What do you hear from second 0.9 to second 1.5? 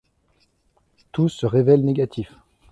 Tous se